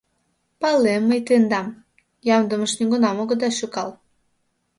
Палем 0.61 1.01
мый 1.09 1.21
тендам— 1.27 1.67
ямдыжым 2.35 2.71
нигунам 2.79 3.17
огыда 3.23 3.49
шӱкал... 3.57 3.89